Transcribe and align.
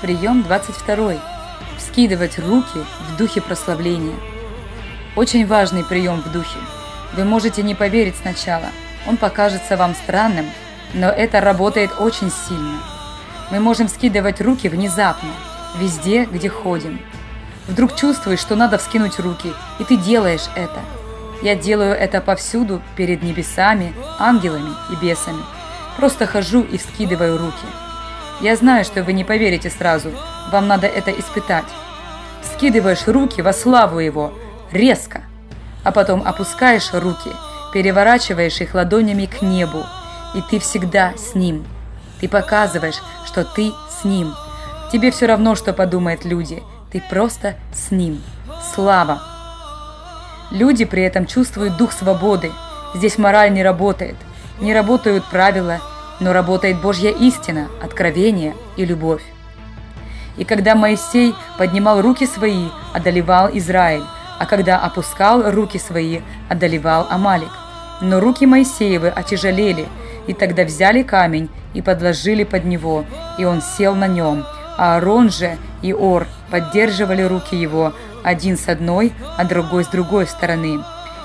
Прием 0.00 0.44
22. 0.44 1.14
Вскидывать 1.76 2.38
руки 2.38 2.84
в 3.10 3.16
духе 3.16 3.40
прославления. 3.40 4.14
Очень 5.16 5.44
важный 5.44 5.82
прием 5.82 6.22
в 6.22 6.30
духе. 6.30 6.58
Вы 7.14 7.24
можете 7.24 7.64
не 7.64 7.74
поверить 7.74 8.14
сначала. 8.14 8.66
Он 9.08 9.16
покажется 9.16 9.76
вам 9.76 9.96
странным, 9.96 10.46
но 10.94 11.08
это 11.08 11.40
работает 11.40 11.90
очень 11.98 12.30
сильно. 12.30 12.78
Мы 13.50 13.58
можем 13.58 13.88
скидывать 13.88 14.40
руки 14.40 14.68
внезапно, 14.68 15.30
везде, 15.80 16.26
где 16.26 16.48
ходим. 16.48 17.00
Вдруг 17.66 17.96
чувствуешь, 17.96 18.38
что 18.38 18.54
надо 18.54 18.78
вскинуть 18.78 19.18
руки, 19.18 19.52
и 19.80 19.84
ты 19.84 19.96
делаешь 19.96 20.48
это. 20.54 20.78
Я 21.42 21.56
делаю 21.56 21.92
это 21.92 22.20
повсюду, 22.20 22.82
перед 22.94 23.24
небесами, 23.24 23.92
ангелами 24.20 24.74
и 24.92 25.04
бесами. 25.04 25.42
Просто 25.96 26.28
хожу 26.28 26.62
и 26.62 26.78
вскидываю 26.78 27.36
руки. 27.36 27.66
Я 28.40 28.54
знаю, 28.54 28.84
что 28.84 29.02
вы 29.02 29.12
не 29.12 29.24
поверите 29.24 29.68
сразу. 29.68 30.10
Вам 30.52 30.68
надо 30.68 30.86
это 30.86 31.10
испытать. 31.10 31.64
Скидываешь 32.42 33.06
руки 33.06 33.42
во 33.42 33.52
славу 33.52 33.98
Его, 33.98 34.32
резко. 34.70 35.22
А 35.82 35.90
потом 35.90 36.22
опускаешь 36.24 36.92
руки, 36.92 37.30
переворачиваешь 37.72 38.60
их 38.60 38.74
ладонями 38.74 39.26
к 39.26 39.42
небу. 39.42 39.84
И 40.34 40.42
ты 40.50 40.60
всегда 40.60 41.14
с 41.16 41.34
Ним. 41.34 41.66
Ты 42.20 42.28
показываешь, 42.28 43.00
что 43.26 43.44
ты 43.44 43.72
с 43.90 44.04
Ним. 44.04 44.34
Тебе 44.92 45.10
все 45.10 45.26
равно, 45.26 45.54
что 45.54 45.72
подумают 45.72 46.24
люди. 46.24 46.62
Ты 46.92 47.02
просто 47.10 47.56
с 47.74 47.90
Ним. 47.90 48.22
Слава! 48.74 49.20
Люди 50.50 50.84
при 50.84 51.02
этом 51.02 51.26
чувствуют 51.26 51.76
дух 51.76 51.92
свободы. 51.92 52.52
Здесь 52.94 53.18
мораль 53.18 53.52
не 53.52 53.62
работает. 53.62 54.16
Не 54.60 54.72
работают 54.72 55.24
правила, 55.24 55.80
но 56.20 56.32
работает 56.32 56.80
Божья 56.80 57.10
истина, 57.10 57.68
откровение 57.82 58.54
и 58.76 58.84
любовь. 58.84 59.22
И 60.36 60.44
когда 60.44 60.74
Моисей 60.74 61.34
поднимал 61.58 62.00
руки 62.00 62.26
свои, 62.26 62.68
одолевал 62.92 63.50
Израиль, 63.52 64.04
а 64.38 64.46
когда 64.46 64.78
опускал 64.78 65.50
руки 65.50 65.78
свои, 65.78 66.20
одолевал 66.48 67.06
Амалик. 67.10 67.50
Но 68.00 68.20
руки 68.20 68.46
Моисеевы 68.46 69.08
отяжелели, 69.08 69.86
и 70.28 70.32
тогда 70.32 70.64
взяли 70.64 71.02
камень 71.02 71.50
и 71.74 71.82
подложили 71.82 72.44
под 72.44 72.64
него, 72.64 73.04
и 73.38 73.44
он 73.44 73.60
сел 73.60 73.94
на 73.96 74.06
нем. 74.06 74.44
А 74.76 74.94
Аарон 74.94 75.30
же 75.30 75.58
и 75.82 75.92
Ор 75.92 76.28
поддерживали 76.50 77.22
руки 77.22 77.56
его, 77.56 77.92
один 78.22 78.56
с 78.56 78.68
одной, 78.68 79.12
а 79.36 79.44
другой 79.44 79.84
с 79.84 79.88
другой 79.88 80.26
стороны. 80.28 80.84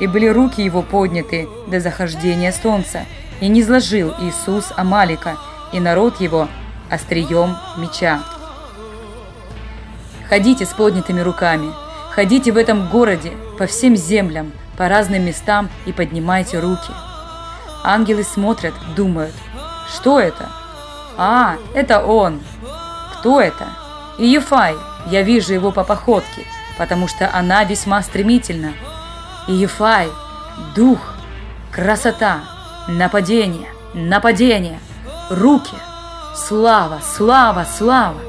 И 0.00 0.06
были 0.06 0.26
руки 0.26 0.62
его 0.62 0.80
подняты 0.80 1.46
до 1.66 1.80
захождения 1.80 2.52
солнца, 2.52 3.04
и 3.44 3.48
не 3.48 3.62
сложил 3.62 4.14
Иисус 4.20 4.72
Амалика 4.74 5.36
и 5.70 5.78
народ 5.78 6.18
его 6.18 6.48
острием 6.90 7.58
меча. 7.76 8.22
Ходите 10.30 10.64
с 10.64 10.70
поднятыми 10.70 11.20
руками, 11.20 11.70
ходите 12.10 12.52
в 12.52 12.56
этом 12.56 12.88
городе, 12.88 13.32
по 13.58 13.66
всем 13.66 13.96
землям, 13.96 14.50
по 14.78 14.88
разным 14.88 15.26
местам 15.26 15.68
и 15.84 15.92
поднимайте 15.92 16.58
руки. 16.58 16.90
Ангелы 17.82 18.24
смотрят, 18.24 18.72
думают, 18.96 19.34
что 19.94 20.18
это? 20.18 20.48
А, 21.18 21.56
это 21.74 22.02
он. 22.02 22.40
Кто 23.12 23.42
это? 23.42 23.66
Иефай, 24.16 24.74
я 25.10 25.20
вижу 25.20 25.52
его 25.52 25.70
по 25.70 25.84
походке, 25.84 26.46
потому 26.78 27.08
что 27.08 27.28
она 27.30 27.62
весьма 27.64 28.00
стремительна. 28.00 28.72
Иефай, 29.48 30.08
дух, 30.74 30.98
красота, 31.70 32.53
Нападение! 32.88 33.68
Нападение! 33.94 34.78
Руки! 35.30 35.74
Слава! 36.36 37.00
Слава! 37.02 37.64
Слава! 37.64 38.20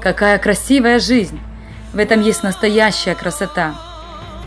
Какая 0.00 0.38
красивая 0.38 0.98
жизнь! 0.98 1.38
В 1.92 1.98
этом 1.98 2.22
есть 2.22 2.42
настоящая 2.42 3.14
красота. 3.14 3.74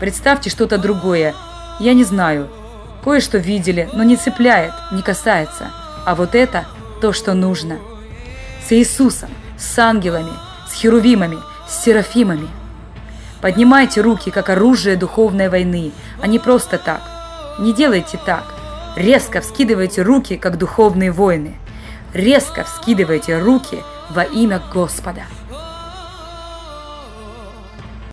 Представьте 0.00 0.50
что-то 0.50 0.78
другое. 0.78 1.32
Я 1.78 1.94
не 1.94 2.02
знаю. 2.02 2.48
Кое-что 3.04 3.38
видели, 3.38 3.88
но 3.92 4.02
не 4.02 4.16
цепляет, 4.16 4.72
не 4.90 5.02
касается. 5.02 5.70
А 6.04 6.16
вот 6.16 6.34
это 6.34 6.64
то, 7.00 7.12
что 7.12 7.34
нужно. 7.34 7.78
С 8.66 8.72
Иисусом, 8.72 9.30
с 9.56 9.78
ангелами, 9.78 10.32
с 10.68 10.72
херувимами, 10.72 11.38
с 11.68 11.84
серафимами. 11.84 12.48
Поднимайте 13.40 14.00
руки, 14.00 14.32
как 14.32 14.48
оружие 14.48 14.96
духовной 14.96 15.48
войны, 15.48 15.92
а 16.20 16.26
не 16.26 16.40
просто 16.40 16.78
так. 16.78 17.02
Не 17.60 17.72
делайте 17.72 18.18
так. 18.26 18.53
Резко 18.96 19.40
вскидывайте 19.40 20.02
руки, 20.02 20.36
как 20.36 20.56
духовные 20.56 21.10
воины. 21.10 21.54
Резко 22.12 22.62
вскидывайте 22.64 23.38
руки 23.38 23.82
во 24.10 24.22
имя 24.22 24.62
Господа. 24.72 25.22